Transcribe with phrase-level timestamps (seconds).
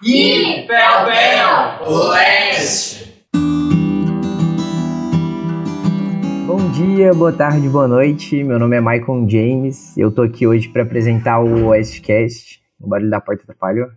[0.00, 3.24] E Pel Pel Oeste.
[6.46, 8.44] Bom dia, boa tarde, boa noite.
[8.44, 9.98] Meu nome é Michael James.
[9.98, 12.60] Eu tô aqui hoje para apresentar o Oestcast.
[12.80, 13.88] O barulho da porta atrapalhou.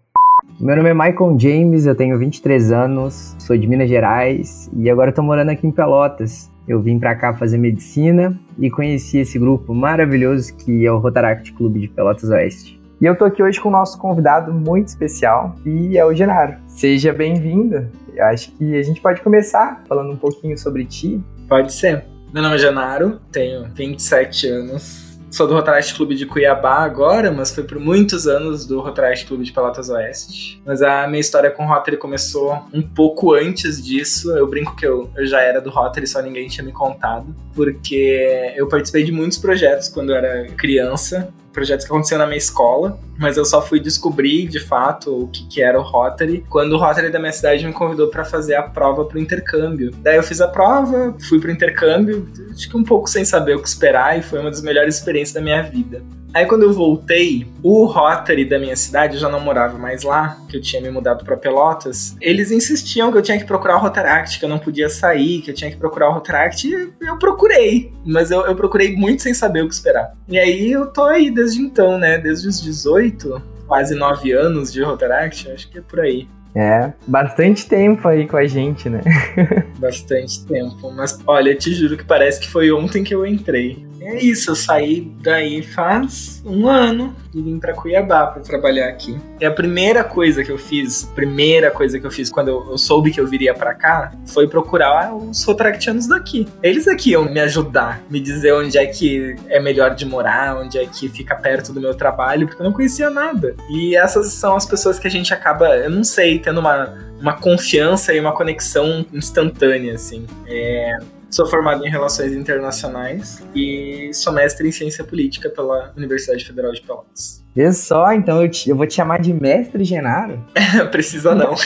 [0.59, 5.11] Meu nome é Michael James, eu tenho 23 anos, sou de Minas Gerais e agora
[5.11, 6.51] tô morando aqui em Pelotas.
[6.67, 11.53] Eu vim para cá fazer medicina e conheci esse grupo maravilhoso que é o Rotaract
[11.53, 12.80] Clube de Pelotas Oeste.
[13.01, 16.57] E eu tô aqui hoje com o nosso convidado muito especial, que é o Genaro.
[16.67, 17.89] Seja bem-vindo.
[18.13, 21.19] Eu acho que a gente pode começar falando um pouquinho sobre ti.
[21.49, 22.05] Pode ser.
[22.31, 27.55] Meu nome é Genaro, tenho 27 anos, Sou do Rotaract Clube de Cuiabá agora, mas
[27.55, 30.61] fui por muitos anos do Rotaract Clube de Pelotas Oeste.
[30.65, 34.29] Mas a minha história com o Rotary começou um pouco antes disso.
[34.37, 37.33] Eu brinco que eu, eu já era do Rotary, só ninguém tinha me contado.
[37.55, 42.37] Porque eu participei de muitos projetos quando eu era criança projetos que aconteciam na minha
[42.37, 46.73] escola, mas eu só fui descobrir de fato o que, que era o Rotary quando
[46.73, 49.91] o Rotary da minha cidade me convidou para fazer a prova pro intercâmbio.
[50.01, 53.61] Daí eu fiz a prova, fui pro intercâmbio, acho que um pouco sem saber o
[53.61, 56.01] que esperar e foi uma das melhores experiências da minha vida.
[56.33, 60.37] Aí quando eu voltei, o Rotary da minha cidade, eu já não morava mais lá,
[60.47, 63.79] que eu tinha me mudado para Pelotas, eles insistiam que eu tinha que procurar o
[63.79, 67.17] Rotaract, que eu não podia sair, que eu tinha que procurar o Rotaract, e eu
[67.17, 67.91] procurei.
[68.05, 70.13] Mas eu, eu procurei muito sem saber o que esperar.
[70.27, 72.17] E aí eu tô aí desde então, né?
[72.17, 76.27] Desde os 18, quase 9 anos de Rotaract, acho que é por aí.
[76.53, 79.01] É, bastante tempo aí com a gente, né?
[79.79, 80.91] bastante tempo.
[80.91, 83.85] Mas olha, te juro que parece que foi ontem que eu entrei.
[84.01, 89.15] É isso, eu saí daí faz um ano e vim para Cuiabá para trabalhar aqui.
[89.39, 92.77] E a primeira coisa que eu fiz, primeira coisa que eu fiz quando eu, eu
[92.79, 96.47] soube que eu viria para cá, foi procurar os Rotractianos daqui.
[96.63, 100.79] Eles aqui iam me ajudar, me dizer onde é que é melhor de morar, onde
[100.79, 103.55] é que fica perto do meu trabalho, porque eu não conhecia nada.
[103.69, 107.33] E essas são as pessoas que a gente acaba, eu não sei, tendo uma, uma
[107.33, 110.25] confiança e uma conexão instantânea, assim.
[110.47, 110.97] É,
[111.31, 116.81] Sou formado em Relações Internacionais e sou mestre em Ciência Política pela Universidade Federal de
[116.81, 117.41] Pelotas.
[117.55, 120.45] Vê só, então eu, te, eu vou te chamar de Mestre Genaro?
[120.91, 121.55] Precisa não.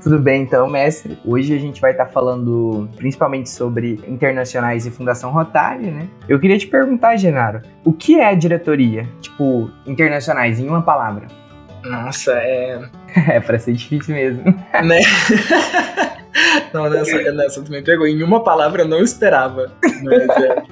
[0.00, 1.18] Tudo bem, então, mestre.
[1.24, 6.06] Hoje a gente vai estar tá falando principalmente sobre internacionais e Fundação Rotary, né?
[6.28, 9.08] Eu queria te perguntar, Genaro, o que é a diretoria?
[9.20, 11.26] Tipo, internacionais, em uma palavra.
[11.84, 12.80] Nossa, é.
[13.28, 14.44] é, pra ser difícil mesmo.
[14.44, 15.00] Né?
[16.72, 18.06] Não, nessa, nessa também pegou.
[18.06, 19.72] Em uma palavra eu não esperava.
[20.02, 20.62] Mas é,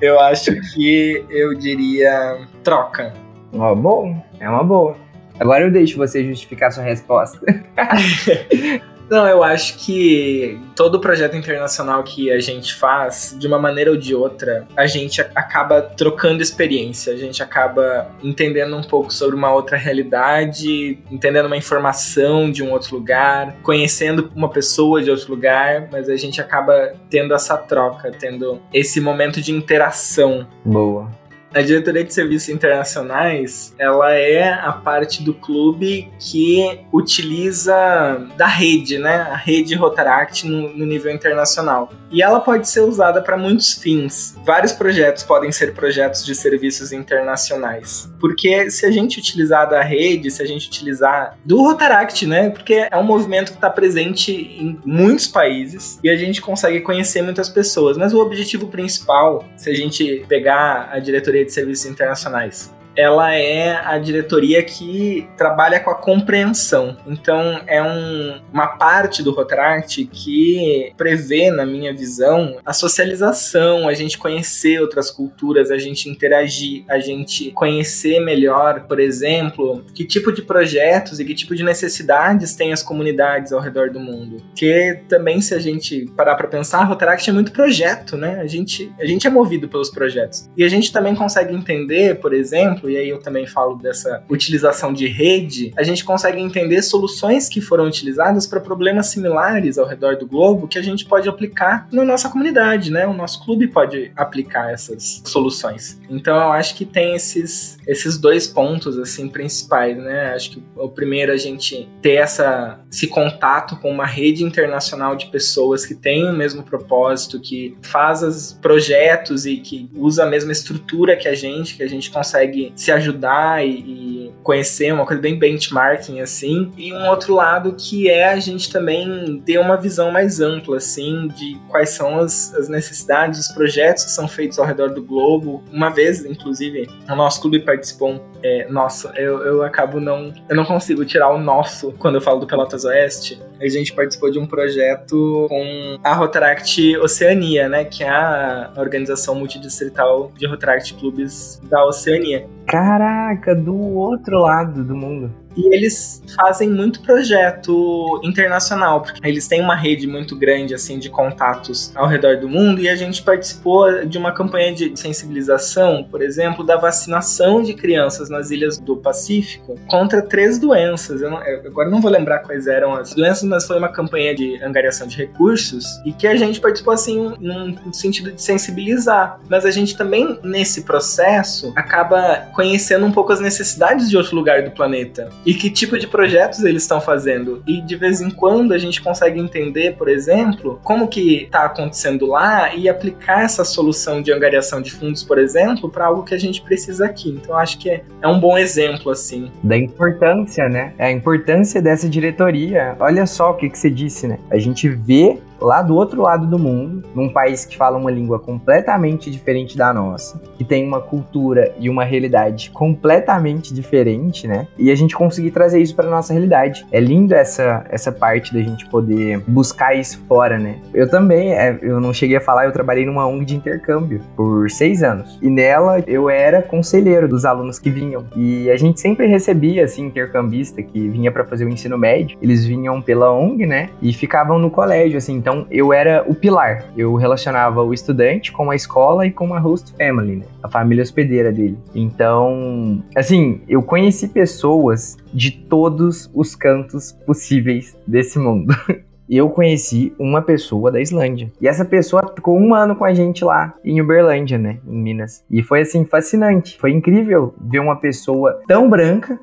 [0.00, 3.12] eu acho que eu diria troca.
[3.52, 4.96] Ó, bom, é uma boa.
[5.38, 7.40] Agora eu deixo você justificar sua resposta.
[9.08, 13.96] Não, eu acho que todo projeto internacional que a gente faz, de uma maneira ou
[13.96, 19.52] de outra, a gente acaba trocando experiência, a gente acaba entendendo um pouco sobre uma
[19.52, 25.88] outra realidade, entendendo uma informação de um outro lugar, conhecendo uma pessoa de outro lugar,
[25.92, 30.46] mas a gente acaba tendo essa troca, tendo esse momento de interação.
[30.64, 31.10] Boa.
[31.54, 38.98] A diretoria de serviços internacionais, ela é a parte do clube que utiliza da rede,
[38.98, 39.28] né?
[39.30, 41.92] A rede Rotaract no, no nível internacional.
[42.10, 44.36] E ela pode ser usada para muitos fins.
[44.44, 48.10] Vários projetos podem ser projetos de serviços internacionais.
[48.20, 52.50] Porque se a gente utilizar da rede, se a gente utilizar do Rotaract, né?
[52.50, 57.22] Porque é um movimento que está presente em muitos países e a gente consegue conhecer
[57.22, 57.96] muitas pessoas.
[57.96, 63.76] Mas o objetivo principal, se a gente pegar a diretoria de Serviços Internacionais ela é
[63.84, 66.96] a diretoria que trabalha com a compreensão.
[67.06, 73.94] Então, é um, uma parte do Rotaract que prevê, na minha visão, a socialização, a
[73.94, 80.32] gente conhecer outras culturas, a gente interagir, a gente conhecer melhor, por exemplo, que tipo
[80.32, 84.42] de projetos e que tipo de necessidades tem as comunidades ao redor do mundo.
[84.54, 88.40] Que também, se a gente parar para pensar, Rotaract é muito projeto, né?
[88.40, 90.48] A gente, a gente é movido pelos projetos.
[90.56, 94.92] E a gente também consegue entender, por exemplo, e aí eu também falo dessa utilização
[94.92, 100.16] de rede, a gente consegue entender soluções que foram utilizadas para problemas similares ao redor
[100.16, 103.06] do globo que a gente pode aplicar na nossa comunidade, né?
[103.06, 106.00] O nosso clube pode aplicar essas soluções.
[106.08, 110.32] Então eu acho que tem esses, esses dois pontos assim principais, né?
[110.34, 115.16] Acho que o primeiro é a gente ter essa, esse contato com uma rede internacional
[115.16, 120.26] de pessoas que têm o mesmo propósito, que faz os projetos e que usa a
[120.26, 125.06] mesma estrutura que a gente, que a gente consegue se ajudar e, e conhecer, uma
[125.06, 126.70] coisa bem benchmarking, assim.
[126.76, 131.28] E um outro lado que é a gente também ter uma visão mais ampla, assim,
[131.28, 135.64] de quais são as, as necessidades, os projetos que são feitos ao redor do globo.
[135.72, 138.22] Uma vez, inclusive, o nosso clube participou.
[138.42, 140.32] É, nossa, eu, eu acabo não.
[140.48, 143.40] Eu não consigo tirar o nosso quando eu falo do Pelotas Oeste.
[143.58, 147.84] A gente participou de um projeto com a Rotaract Oceania, né?
[147.84, 152.46] Que é a organização multidistrital de Rotaract Clubes da Oceania.
[152.74, 155.32] Caraca, do outro lado do mundo.
[155.56, 161.08] E eles fazem muito projeto internacional, porque eles têm uma rede muito grande assim de
[161.08, 166.22] contatos ao redor do mundo e a gente participou de uma campanha de sensibilização, por
[166.22, 171.20] exemplo, da vacinação de crianças nas ilhas do Pacífico contra três doenças.
[171.20, 174.34] Eu, não, eu agora não vou lembrar quais eram as doenças, mas foi uma campanha
[174.34, 179.40] de angariação de recursos e que a gente participou assim num sentido de sensibilizar.
[179.48, 184.62] Mas a gente também nesse processo acaba conhecendo um pouco as necessidades de outro lugar
[184.62, 187.62] do planeta e que tipo de projetos eles estão fazendo.
[187.66, 192.26] E de vez em quando a gente consegue entender, por exemplo, como que está acontecendo
[192.26, 196.38] lá e aplicar essa solução de angariação de fundos, por exemplo, para algo que a
[196.38, 197.30] gente precisa aqui.
[197.30, 199.50] Então acho que é, é um bom exemplo assim.
[199.62, 200.92] Da importância, né?
[200.98, 202.96] É a importância dessa diretoria.
[202.98, 204.38] Olha só o que, que você disse, né?
[204.50, 208.38] A gente vê lá do outro lado do mundo, num país que fala uma língua
[208.38, 214.66] completamente diferente da nossa, que tem uma cultura e uma realidade completamente diferente, né?
[214.78, 216.86] E a gente conseguir trazer isso para nossa realidade.
[216.92, 220.78] É lindo essa essa parte da gente poder buscar isso fora, né?
[220.92, 224.70] Eu também, é, eu não cheguei a falar, eu trabalhei numa ONG de intercâmbio por
[224.70, 229.26] seis anos e nela eu era conselheiro dos alunos que vinham e a gente sempre
[229.26, 232.36] recebia assim intercambista que vinha para fazer o ensino médio.
[232.40, 233.90] Eles vinham pela ONG, né?
[234.00, 235.34] E ficavam no colégio, assim.
[235.34, 236.84] Então então eu era o pilar.
[236.96, 240.46] Eu relacionava o estudante com a escola e com a host family, né?
[240.62, 241.78] A família hospedeira dele.
[241.94, 248.74] Então, assim, eu conheci pessoas de todos os cantos possíveis desse mundo.
[249.28, 251.50] eu conheci uma pessoa da Islândia.
[251.60, 254.78] E essa pessoa ficou um ano com a gente lá em Uberlândia, né?
[254.86, 255.44] Em Minas.
[255.50, 256.78] E foi assim, fascinante.
[256.78, 259.38] Foi incrível ver uma pessoa tão branca.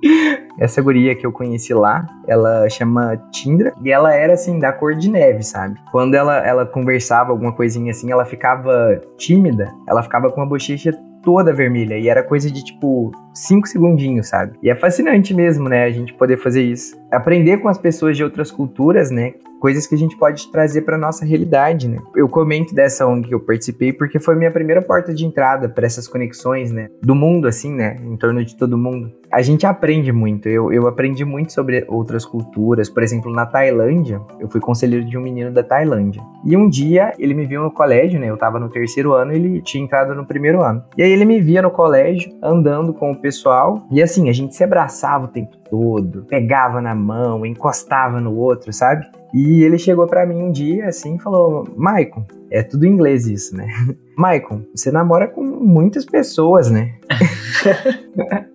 [0.58, 3.72] essa guria que eu conheci lá, ela chama Tindra.
[3.82, 5.78] E ela era assim, da cor de neve, sabe?
[5.90, 9.72] Quando ela, ela conversava alguma coisinha assim, ela ficava tímida.
[9.86, 10.92] Ela ficava com a bochecha
[11.22, 11.98] toda vermelha.
[11.98, 14.58] E era coisa de tipo cinco segundinhos, sabe?
[14.62, 15.84] E é fascinante mesmo, né?
[15.84, 16.96] A gente poder fazer isso.
[17.10, 19.34] Aprender com as pessoas de outras culturas, né?
[19.58, 21.98] coisas que a gente pode trazer para nossa realidade, né?
[22.14, 25.86] Eu comento dessa ONG que eu participei porque foi minha primeira porta de entrada para
[25.86, 26.88] essas conexões, né?
[27.02, 27.96] Do mundo, assim, né?
[28.02, 29.12] Em torno de todo mundo.
[29.30, 30.48] A gente aprende muito.
[30.48, 32.88] Eu, eu aprendi muito sobre outras culturas.
[32.88, 36.22] Por exemplo, na Tailândia, eu fui conselheiro de um menino da Tailândia.
[36.44, 38.30] E um dia ele me viu no colégio, né?
[38.30, 40.82] Eu tava no terceiro ano, ele tinha entrado no primeiro ano.
[40.96, 43.86] E aí ele me via no colégio, andando com o pessoal.
[43.90, 48.72] E assim, a gente se abraçava o tempo todo, pegava na mão, encostava no outro,
[48.72, 49.06] sabe?
[49.34, 53.26] E ele chegou para mim um dia assim e falou: Maicon, é tudo em inglês
[53.26, 53.66] isso, né?
[54.16, 56.94] Maicon, você namora com muitas pessoas, né?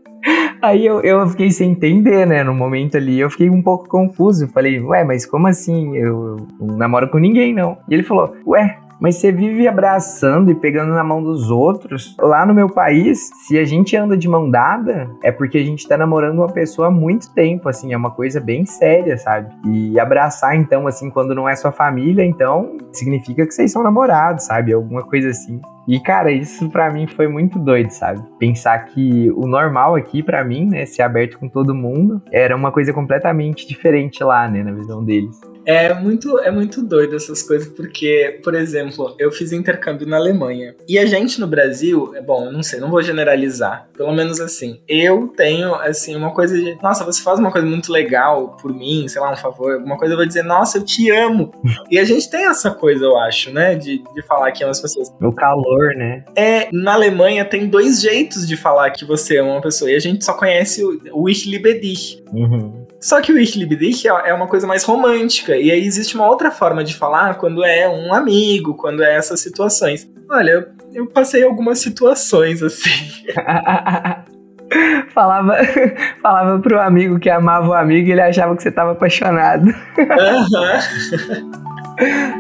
[0.62, 2.44] Aí eu, eu fiquei sem entender, né?
[2.44, 4.48] No momento ali, eu fiquei um pouco confuso.
[4.48, 5.98] Falei, ué, mas como assim?
[5.98, 7.78] Eu, eu não namoro com ninguém, não.
[7.90, 12.16] E ele falou, ué, mas você vive abraçando e pegando na mão dos outros.
[12.18, 15.86] Lá no meu país, se a gente anda de mão dada, é porque a gente
[15.86, 19.54] tá namorando uma pessoa há muito tempo, assim, é uma coisa bem séria, sabe?
[19.68, 24.46] E abraçar, então, assim, quando não é sua família, então, significa que vocês são namorados,
[24.46, 24.72] sabe?
[24.72, 25.60] Alguma coisa assim.
[25.86, 28.24] E, cara, isso para mim foi muito doido, sabe?
[28.40, 32.72] Pensar que o normal aqui para mim, né, ser aberto com todo mundo, era uma
[32.72, 35.53] coisa completamente diferente lá, né, na visão deles.
[35.66, 40.76] É muito, é muito doido essas coisas, porque, por exemplo, eu fiz intercâmbio na Alemanha.
[40.88, 43.88] E a gente no Brasil, é bom, eu não sei, não vou generalizar.
[43.96, 47.92] Pelo menos assim, eu tenho, assim, uma coisa de, nossa, você faz uma coisa muito
[47.92, 51.10] legal por mim, sei lá, um favor, alguma coisa, eu vou dizer, nossa, eu te
[51.12, 51.54] amo.
[51.90, 54.82] e a gente tem essa coisa, eu acho, né, de, de falar que ama as
[54.82, 55.14] pessoas.
[55.22, 56.26] O calor, né?
[56.36, 60.00] É, na Alemanha tem dois jeitos de falar que você ama uma pessoa, e a
[60.00, 62.24] gente só conhece o, o Ich liebe dich.
[62.32, 62.83] Uhum.
[63.04, 65.58] Só que o Ich liebe dich é, é uma coisa mais romântica.
[65.58, 69.42] E aí existe uma outra forma de falar quando é um amigo, quando é essas
[69.42, 70.10] situações.
[70.32, 72.90] Olha, eu, eu passei algumas situações assim.
[75.14, 75.58] falava,
[76.24, 79.66] falava pro amigo que amava o amigo e ele achava que você tava apaixonado.
[79.66, 80.72] Uhum.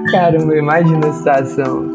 [0.11, 1.93] Caramba, imagina a situação.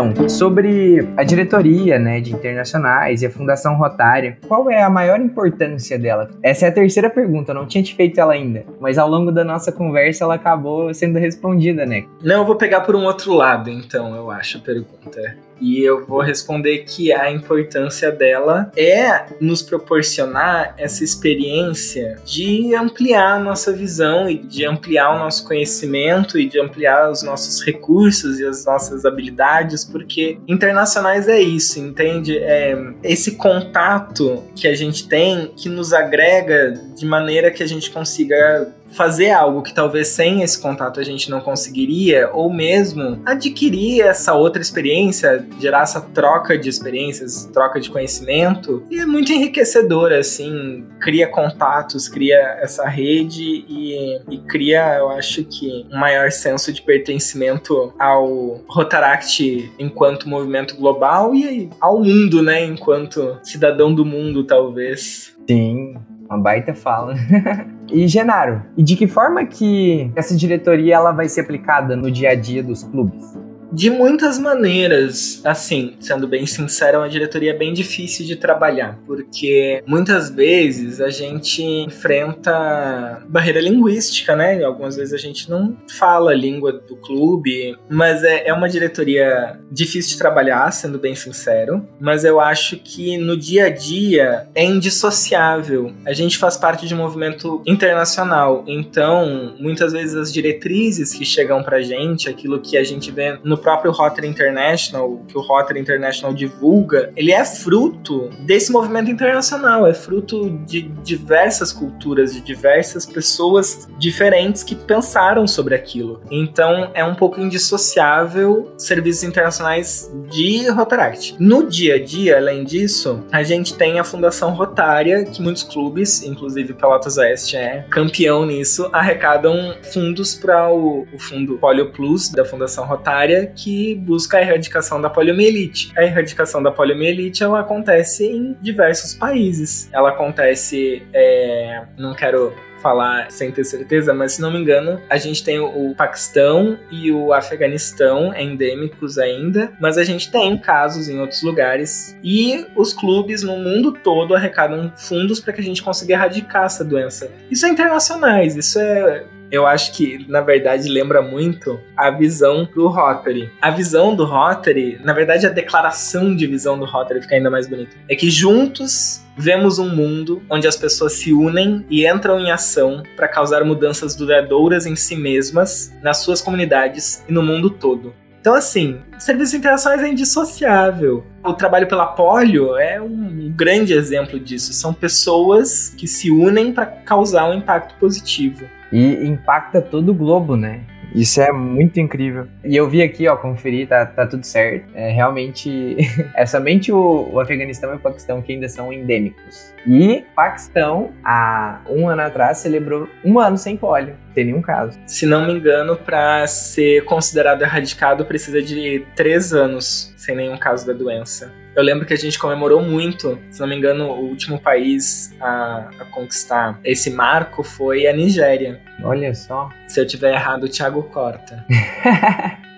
[0.00, 5.20] Então, sobre a diretoria né, de internacionais e a Fundação Rotária, qual é a maior
[5.20, 6.30] importância dela?
[6.42, 9.30] Essa é a terceira pergunta, eu não tinha te feito ela ainda, mas ao longo
[9.30, 12.06] da nossa conversa ela acabou sendo respondida, né?
[12.22, 15.36] Não, eu vou pegar por um outro lado, então, eu acho a pergunta.
[15.60, 23.34] E eu vou responder que a importância dela é nos proporcionar essa experiência de ampliar
[23.34, 28.40] a nossa visão e de ampliar o nosso conhecimento e de ampliar os nossos recursos
[28.40, 32.38] e as nossas habilidades, porque internacionais é isso, entende?
[32.38, 37.90] É esse contato que a gente tem que nos agrega de maneira que a gente
[37.90, 44.02] consiga fazer algo que talvez sem esse contato a gente não conseguiria, ou mesmo adquirir
[44.02, 50.12] essa outra experiência, gerar essa troca de experiências, troca de conhecimento, e é muito enriquecedor,
[50.12, 56.72] assim, cria contatos, cria essa rede e, e cria, eu acho que, um maior senso
[56.72, 64.44] de pertencimento ao Rotaract enquanto movimento global e ao mundo, né, enquanto cidadão do mundo,
[64.44, 65.34] talvez.
[65.48, 65.94] Sim,
[66.30, 67.14] uma baita fala.
[67.92, 72.30] e Genaro, e de que forma que essa diretoria ela vai ser aplicada no dia
[72.30, 73.36] a dia dos clubes?
[73.72, 79.82] De muitas maneiras, assim, sendo bem sincero, é uma diretoria bem difícil de trabalhar, porque
[79.86, 84.62] muitas vezes a gente enfrenta barreira linguística, né?
[84.64, 89.60] Algumas vezes a gente não fala a língua do clube, mas é, é uma diretoria
[89.70, 94.64] difícil de trabalhar, sendo bem sincero, mas eu acho que no dia a dia é
[94.64, 95.92] indissociável.
[96.04, 101.62] A gente faz parte de um movimento internacional, então muitas vezes as diretrizes que chegam
[101.62, 106.34] pra gente, aquilo que a gente vê no próprio Rotary International, que o Rotary International
[106.34, 113.88] divulga, ele é fruto desse movimento internacional, é fruto de diversas culturas, de diversas pessoas
[113.98, 116.22] diferentes que pensaram sobre aquilo.
[116.30, 121.36] Então é um pouco indissociável serviços internacionais de Rotaract.
[121.38, 126.22] No dia a dia, além disso, a gente tem a Fundação Rotária, que muitos clubes,
[126.22, 132.44] inclusive Pelotas Oeste é campeão nisso, arrecadam fundos para o, o fundo Polio Plus da
[132.44, 135.92] Fundação Rotária, que busca a erradicação da poliomielite.
[135.96, 139.88] A erradicação da poliomielite ela acontece em diversos países.
[139.92, 145.16] Ela acontece, é, não quero falar sem ter certeza, mas se não me engano, a
[145.16, 151.20] gente tem o Paquistão e o Afeganistão endêmicos ainda, mas a gente tem casos em
[151.20, 156.14] outros lugares e os clubes no mundo todo arrecadam fundos para que a gente consiga
[156.14, 157.30] erradicar essa doença.
[157.50, 162.86] Isso é internacionais, isso é eu acho que, na verdade, lembra muito a visão do
[162.86, 163.50] Rotary.
[163.60, 167.68] A visão do Rotary, na verdade, a declaração de visão do Rotary fica ainda mais
[167.68, 167.96] bonita.
[168.08, 173.02] É que juntos vemos um mundo onde as pessoas se unem e entram em ação
[173.16, 178.14] para causar mudanças duradouras em si mesmas, nas suas comunidades e no mundo todo.
[178.40, 181.26] Então, assim, serviços internacionais é indissociável.
[181.44, 184.72] O trabalho pela polio é um grande exemplo disso.
[184.72, 190.56] São pessoas que se unem para causar um impacto positivo e impacta todo o globo,
[190.56, 190.80] né?
[191.14, 192.46] Isso é muito incrível.
[192.64, 194.86] E eu vi aqui, ó, conferir, tá, tá tudo certo.
[194.94, 195.96] É realmente.
[196.34, 199.74] é somente o, o Afeganistão e o Paquistão que ainda são endêmicos.
[199.86, 204.14] E Paquistão, há um ano atrás, celebrou um ano sem pólio.
[204.34, 204.98] Tem nenhum caso.
[205.06, 210.86] Se não me engano, para ser considerado erradicado, precisa de três anos sem nenhum caso
[210.86, 211.52] da doença.
[211.74, 215.88] Eu lembro que a gente comemorou muito, se não me engano, o último país a,
[216.00, 218.80] a conquistar esse marco foi a Nigéria.
[219.02, 219.68] Olha só.
[219.86, 221.64] Se eu tiver errado, o Thiago corta.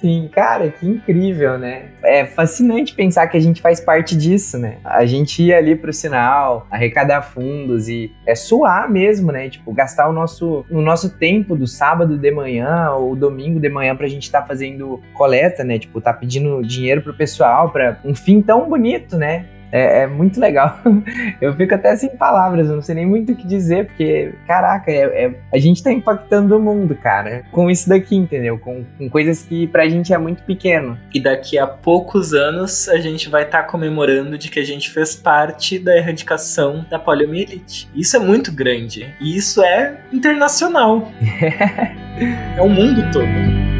[0.00, 1.86] Sim, cara, que incrível, né?
[2.02, 4.78] É fascinante pensar que a gente faz parte disso, né?
[4.84, 9.48] A gente ir ali pro sinal, arrecadar fundos e é suar mesmo, né?
[9.48, 13.96] Tipo, gastar o nosso, o nosso tempo do sábado de manhã ou domingo de manhã
[13.96, 15.78] pra gente estar tá fazendo coleta, né?
[15.78, 19.46] Tipo, tá pedindo dinheiro pro pessoal para um fim tão bonito, né?
[19.76, 20.80] É, é, muito legal.
[21.38, 24.90] Eu fico até sem palavras, eu não sei nem muito o que dizer, porque, caraca,
[24.90, 28.58] é, é, a gente tá impactando o mundo, cara, com isso daqui, entendeu?
[28.58, 30.98] Com, com, coisas que pra gente é muito pequeno.
[31.12, 34.90] E daqui a poucos anos a gente vai estar tá comemorando de que a gente
[34.90, 37.90] fez parte da erradicação da poliomielite.
[37.94, 39.14] Isso é muito grande.
[39.20, 41.12] E isso é internacional.
[42.56, 43.75] é o mundo todo.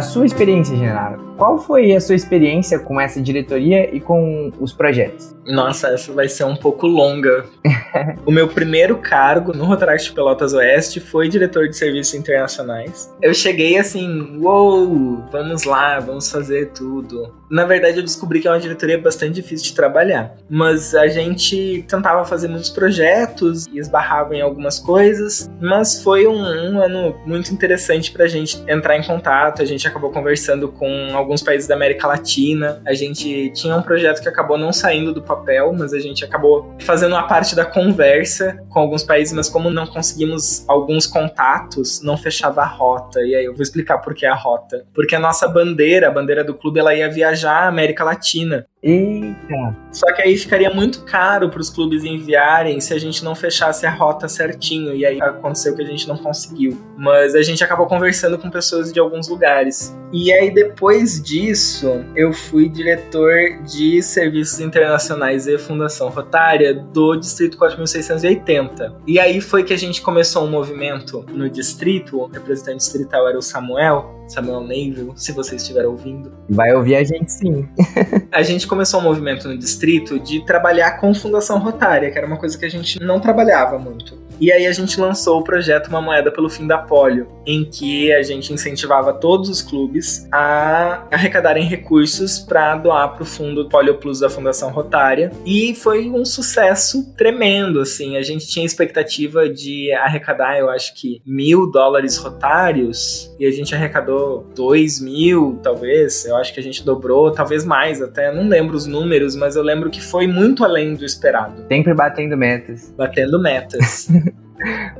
[0.00, 4.74] A sua experiência, Genaro, qual foi a sua experiência com essa diretoria e com os
[4.74, 5.34] projetos?
[5.46, 7.46] Nossa, essa vai ser um pouco longa.
[8.26, 13.10] o meu primeiro cargo no Rotaract Pelotas Oeste foi diretor de serviços internacionais.
[13.22, 17.40] Eu cheguei assim, uou, wow, vamos lá, vamos fazer tudo.
[17.50, 21.84] Na verdade, eu descobri que é uma diretoria bastante difícil de trabalhar, mas a gente
[21.88, 27.52] tentava fazer muitos projetos e esbarrava em algumas coisas, mas foi um, um ano muito
[27.52, 29.62] interessante para a gente entrar em contato.
[29.62, 32.82] A gente acabou conversando com alguns países da América Latina.
[32.84, 36.74] A gente tinha um projeto que acabou não saindo do papel, mas a gente acabou
[36.80, 42.16] fazendo uma parte da conversa com alguns países, mas como não conseguimos alguns contatos, não
[42.16, 43.20] fechava a rota.
[43.20, 44.84] E aí eu vou explicar por que a rota.
[44.92, 48.66] Porque a nossa bandeira, a bandeira do clube, ela ia viajar à América Latina.
[48.82, 49.76] Eita!
[49.92, 53.84] Só que aí ficaria muito caro para os clubes enviarem se a gente não fechasse
[53.84, 54.94] a rota certinho.
[54.94, 56.80] E aí aconteceu que a gente não conseguiu.
[56.96, 59.94] Mas a gente acabou conversando com pessoas de alguns lugares.
[60.12, 63.32] E aí depois disso, eu fui diretor
[63.64, 68.96] de serviços internacionais e Fundação Rotária do Distrito 4680.
[69.06, 72.18] E aí foi que a gente começou um movimento no distrito.
[72.18, 74.19] O representante distrital era o Samuel.
[74.30, 76.32] Samuel Neville, se você estiver ouvindo.
[76.48, 77.68] Vai ouvir a gente sim.
[78.30, 82.36] a gente começou um movimento no distrito de trabalhar com Fundação Rotária, que era uma
[82.36, 84.30] coisa que a gente não trabalhava muito.
[84.40, 88.10] E aí a gente lançou o projeto Uma Moeda pelo Fim da Polio, em que
[88.10, 93.98] a gente incentivava todos os clubes a arrecadarem recursos para doar para o fundo Polio
[93.98, 95.30] Plus da Fundação Rotária.
[95.44, 98.16] E foi um sucesso tremendo, assim.
[98.16, 103.74] A gente tinha expectativa de arrecadar, eu acho que mil dólares rotários, e a gente
[103.74, 104.19] arrecadou
[104.54, 106.24] dois mil, talvez.
[106.24, 108.32] Eu acho que a gente dobrou, talvez mais até.
[108.34, 111.64] Não lembro os números, mas eu lembro que foi muito além do esperado.
[111.68, 112.92] Sempre batendo metas.
[112.96, 114.08] Batendo metas.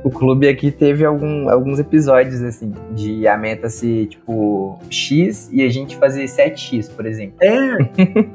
[0.03, 5.61] o clube aqui teve algum, alguns episódios, assim, de a meta ser, tipo, X e
[5.61, 7.35] a gente fazer 7X, por exemplo.
[7.41, 7.77] É,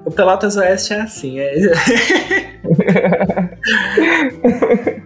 [0.04, 1.54] o Pelotas Oeste é assim, é...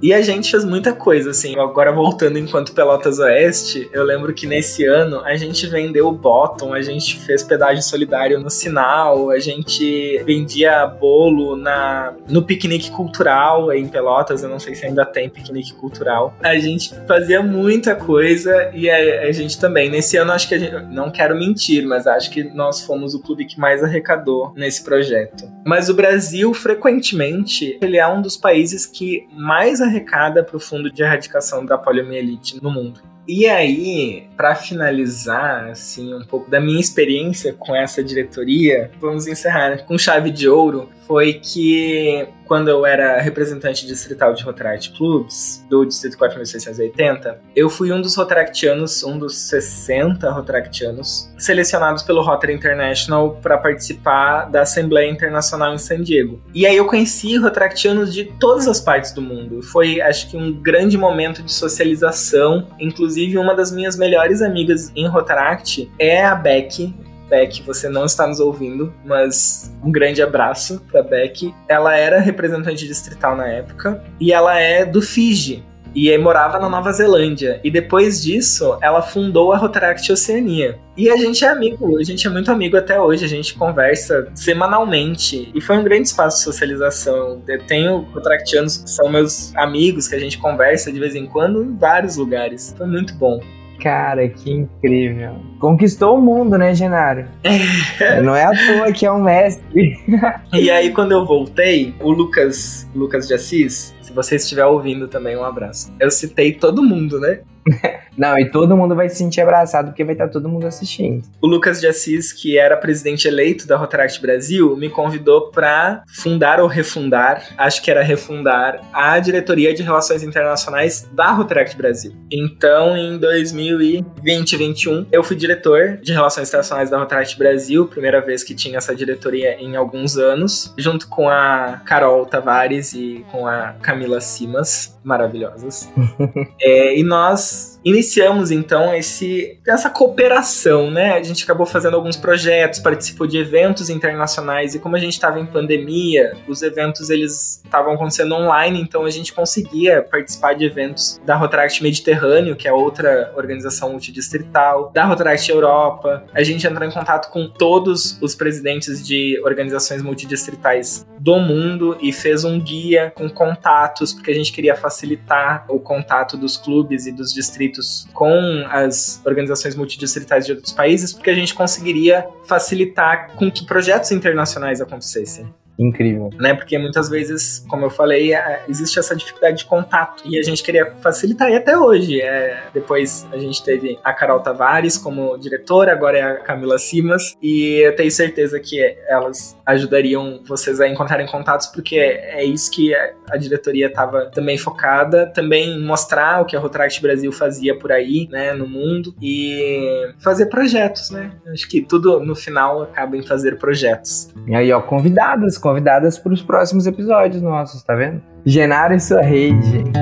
[0.03, 1.59] e a gente fez muita coisa, assim.
[1.59, 6.73] Agora voltando enquanto Pelotas Oeste, eu lembro que nesse ano a gente vendeu o bottom,
[6.73, 13.73] a gente fez pedágio solidário no sinal, a gente vendia bolo na, no piquenique cultural
[13.73, 16.10] em Pelotas, eu não sei se ainda tem piquenique cultural.
[16.43, 19.91] A gente fazia muita coisa e a, a gente também.
[19.91, 23.21] Nesse ano acho que a gente, não quero mentir, mas acho que nós fomos o
[23.21, 25.45] clube que mais arrecadou nesse projeto.
[25.65, 30.91] Mas o Brasil frequentemente ele é um dos países que mais arrecada para o Fundo
[30.91, 33.01] de Erradicação da Poliomielite no mundo.
[33.33, 39.85] E aí, para finalizar, assim, um pouco da minha experiência com essa diretoria, vamos encerrar
[39.85, 40.89] com chave de ouro.
[41.07, 47.93] Foi que quando eu era representante distrital de Rotaract Clubs, do Distrito 4680, eu fui
[47.93, 55.09] um dos Rotaractianos, um dos 60 Rotaractianos, selecionados pelo Rotary International para participar da Assembleia
[55.09, 56.43] Internacional em San Diego.
[56.53, 59.63] E aí eu conheci Rotaractianos de todas as partes do mundo.
[59.63, 65.07] Foi, acho que, um grande momento de socialização, inclusive uma das minhas melhores amigas em
[65.07, 66.93] Rotaract é a Beck.
[67.31, 71.55] Beck, você não está nos ouvindo, mas um grande abraço para Beck.
[71.69, 75.65] Ela era representante distrital na época e ela é do Fiji.
[75.95, 77.61] E morava na Nova Zelândia.
[77.65, 80.79] E depois disso, ela fundou a Rotaract Oceania.
[80.97, 84.29] E a gente é amigo, a gente é muito amigo até hoje, a gente conversa
[84.35, 85.51] semanalmente.
[85.53, 87.43] E foi um grande espaço de socialização.
[87.49, 91.63] Eu tenho Rotaractianos que são meus amigos, que a gente conversa de vez em quando
[91.63, 92.73] em vários lugares.
[92.77, 93.41] Foi muito bom.
[93.81, 95.37] Cara, que incrível.
[95.59, 97.25] Conquistou o mundo, né, Genaro?
[97.43, 98.21] É.
[98.21, 99.99] Não é à toa que é um mestre.
[100.53, 105.37] e aí, quando eu voltei, o Lucas, Lucas de Assis, se você estiver ouvindo também,
[105.37, 105.93] um abraço.
[105.99, 107.41] Eu citei todo mundo, né?
[108.21, 111.25] Não, e todo mundo vai se sentir abraçado porque vai estar todo mundo assistindo.
[111.41, 116.61] O Lucas de Assis, que era presidente eleito da Rotaract Brasil, me convidou para fundar
[116.61, 122.13] ou refundar, acho que era refundar, a diretoria de relações internacionais da Rotaract Brasil.
[122.31, 128.45] Então, em 2020 2021, eu fui diretor de relações internacionais da Rotaract Brasil, primeira vez
[128.45, 133.75] que tinha essa diretoria em alguns anos, junto com a Carol Tavares e com a
[133.81, 135.91] Camila Simas, maravilhosas.
[136.61, 141.13] é, e nós iniciamos então esse, essa cooperação, né?
[141.13, 145.39] A gente acabou fazendo alguns projetos, participou de eventos internacionais e como a gente estava
[145.39, 151.21] em pandemia, os eventos eles estavam acontecendo online, então a gente conseguia participar de eventos
[151.25, 156.25] da Rotaract Mediterrâneo, que é outra organização multidistrital, da Rotaract Europa.
[156.35, 162.13] A gente entrou em contato com todos os presidentes de organizações multidistritais do mundo e
[162.13, 167.13] fez um guia com contatos, porque a gente queria facilitar o contato dos clubes e
[167.13, 173.51] dos distritos com as organizações multidistritais de outros países, porque a gente conseguiria facilitar com
[173.51, 175.53] que projetos internacionais acontecessem.
[175.81, 176.29] Incrível.
[176.39, 176.53] Né?
[176.53, 180.23] Porque muitas vezes, como eu falei, é, existe essa dificuldade de contato.
[180.27, 182.21] E a gente queria facilitar, e até hoje.
[182.21, 187.35] É, depois a gente teve a Carol Tavares como diretora, agora é a Camila Simas.
[187.43, 192.95] E eu tenho certeza que elas ajudariam vocês a encontrarem contatos, porque é, isso que
[192.95, 195.27] a diretoria estava também focada.
[195.35, 199.15] Também mostrar o que a Rotaract Brasil fazia por aí, né, no mundo.
[199.23, 201.33] E fazer projetos, né?
[201.47, 204.29] Acho que tudo no final acaba em fazer projetos.
[204.47, 208.21] E aí, ó, convidados, convidados convidadas para os próximos episódios nossos, tá vendo?
[208.45, 209.85] Genaro e sua rede.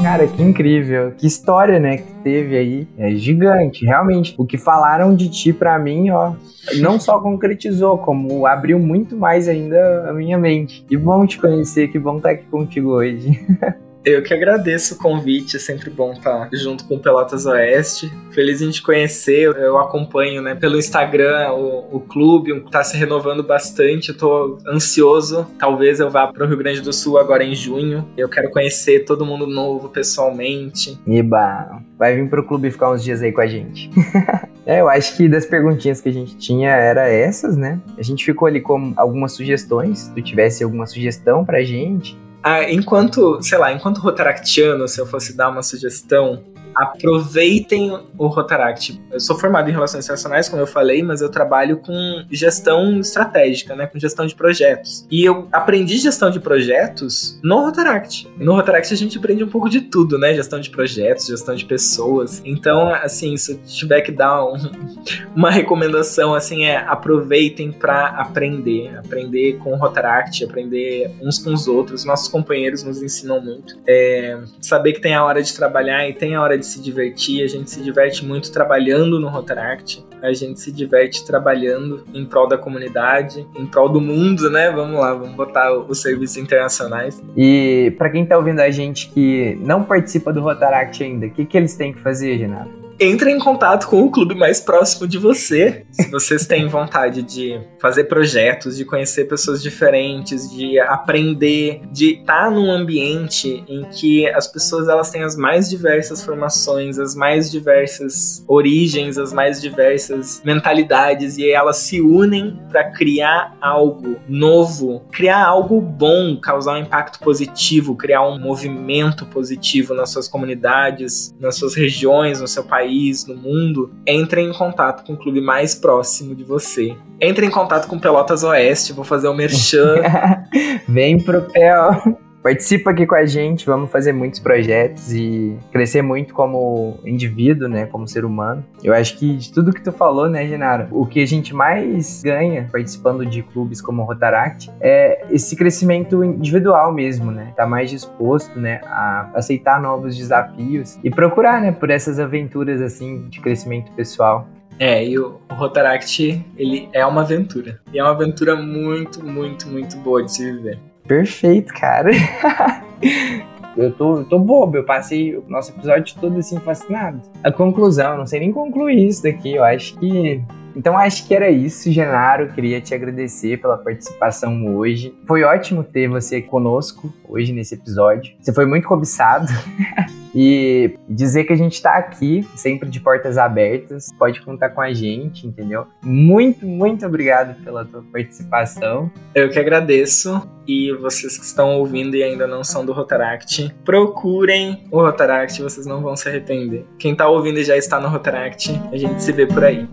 [0.00, 1.12] Cara, que incrível.
[1.18, 2.88] Que história, né, que teve aí.
[2.96, 4.34] É gigante, realmente.
[4.38, 6.32] O que falaram de ti para mim, ó,
[6.78, 10.82] não só concretizou, como abriu muito mais ainda a minha mente.
[10.88, 13.38] Que bom te conhecer, que bom estar aqui contigo hoje.
[14.06, 18.08] Eu que agradeço o convite, é sempre bom estar junto com o Pelotas Oeste.
[18.30, 23.42] Feliz em te conhecer, eu acompanho né, pelo Instagram o, o clube, está se renovando
[23.42, 25.44] bastante, eu tô ansioso.
[25.58, 28.08] Talvez eu vá para o Rio Grande do Sul agora em junho.
[28.16, 30.96] Eu quero conhecer todo mundo novo pessoalmente.
[31.04, 33.90] Iba, vai vir pro clube ficar uns dias aí com a gente.
[34.64, 37.80] é, eu acho que das perguntinhas que a gente tinha era essas, né?
[37.98, 42.70] A gente ficou ali com algumas sugestões, se tu tivesse alguma sugestão pra gente, ah,
[42.70, 46.44] enquanto, sei lá, enquanto rotaractiano, se eu fosse dar uma sugestão,
[46.76, 49.00] aproveitem o Rotaract.
[49.10, 53.74] Eu sou formado em relações internacionais, como eu falei, mas eu trabalho com gestão estratégica,
[53.74, 55.06] né, com gestão de projetos.
[55.10, 58.28] E eu aprendi gestão de projetos no Rotaract.
[58.36, 61.64] No Rotaract a gente aprende um pouco de tudo, né, gestão de projetos, gestão de
[61.64, 62.42] pessoas.
[62.44, 64.56] Então, assim, se eu tiver que dar um,
[65.34, 71.66] uma recomendação, assim, é aproveitem para aprender, aprender com o Rotaract, aprender uns com os
[71.66, 72.04] outros.
[72.04, 73.78] Nossos companheiros nos ensinam muito.
[73.86, 77.42] É, saber que tem a hora de trabalhar e tem a hora de se divertir,
[77.42, 82.48] a gente se diverte muito trabalhando no Rotaract, a gente se diverte trabalhando em prol
[82.48, 84.70] da comunidade, em prol do mundo, né?
[84.70, 87.22] Vamos lá, vamos botar os serviços internacionais.
[87.36, 91.44] E para quem tá ouvindo a gente que não participa do Rotaract ainda, o que,
[91.44, 92.85] que eles têm que fazer, Renato?
[92.98, 95.84] Entre em contato com o clube mais próximo de você.
[95.90, 102.50] Se vocês têm vontade de fazer projetos, de conhecer pessoas diferentes, de aprender, de estar
[102.50, 108.44] num ambiente em que as pessoas elas têm as mais diversas formações, as mais diversas
[108.48, 115.80] origens, as mais diversas mentalidades e elas se unem para criar algo novo, criar algo
[115.80, 122.40] bom, causar um impacto positivo, criar um movimento positivo nas suas comunidades, nas suas regiões,
[122.40, 126.44] no seu país país, no mundo, entre em contato com o clube mais próximo de
[126.44, 126.96] você.
[127.20, 129.96] Entre em contato com Pelotas Oeste, vou fazer o um merchan.
[130.88, 132.25] Vem pro Pel.
[132.46, 137.86] Participa aqui com a gente, vamos fazer muitos projetos e crescer muito como indivíduo, né,
[137.86, 138.64] como ser humano.
[138.84, 142.22] Eu acho que de tudo que tu falou, né, Genaro, o que a gente mais
[142.22, 147.52] ganha participando de clubes como o Rotaract é esse crescimento individual mesmo, né?
[147.56, 153.26] Tá mais disposto, né, a aceitar novos desafios e procurar, né, por essas aventuras assim
[153.28, 154.46] de crescimento pessoal.
[154.78, 157.80] É, e o, Rotaract, ele é uma aventura.
[157.92, 160.78] E é uma aventura muito, muito, muito boa de se viver.
[161.06, 162.10] Perfeito, cara.
[163.76, 167.20] eu tô, eu tô bobo, eu passei o nosso episódio todo assim fascinado.
[167.44, 170.42] A conclusão, não sei nem concluir isso daqui, eu acho que.
[170.76, 172.52] Então acho que era isso, Genaro.
[172.52, 175.16] Queria te agradecer pela participação hoje.
[175.26, 178.34] Foi ótimo ter você conosco hoje nesse episódio.
[178.38, 179.48] Você foi muito cobiçado.
[180.38, 184.92] E dizer que a gente está aqui, sempre de portas abertas, pode contar com a
[184.92, 185.86] gente, entendeu?
[186.02, 189.10] Muito, muito obrigado pela tua participação.
[189.34, 190.46] Eu que agradeço.
[190.68, 195.86] E vocês que estão ouvindo e ainda não são do Rotaract, procurem o Rotaract, vocês
[195.86, 196.84] não vão se arrepender.
[196.98, 199.88] Quem está ouvindo e já está no Rotaract, a gente se vê por aí.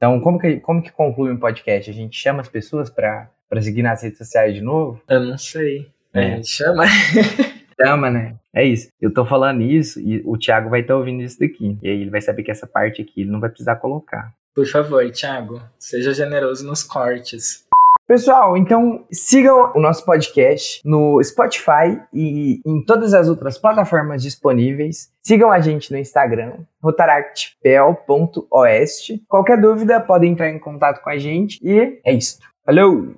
[0.00, 1.90] Então, como que, como que conclui um podcast?
[1.90, 3.28] A gente chama as pessoas para
[3.60, 4.98] seguir nas redes sociais de novo?
[5.06, 5.90] Eu não sei.
[6.14, 6.84] É, chama.
[7.78, 8.34] chama, né?
[8.54, 8.88] É isso.
[8.98, 11.76] Eu tô falando isso e o Thiago vai estar tá ouvindo isso daqui.
[11.82, 14.32] E aí ele vai saber que essa parte aqui ele não vai precisar colocar.
[14.54, 17.66] Por favor, Thiago, seja generoso nos cortes.
[18.10, 25.12] Pessoal, então sigam o nosso podcast no Spotify e em todas as outras plataformas disponíveis.
[25.22, 29.22] Sigam a gente no Instagram, rotaractpel.oeste.
[29.28, 31.60] Qualquer dúvida, podem entrar em contato com a gente.
[31.62, 32.40] E é isso.
[32.66, 33.14] Falou!